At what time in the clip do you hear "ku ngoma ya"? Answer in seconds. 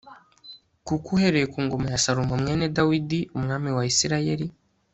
1.53-2.01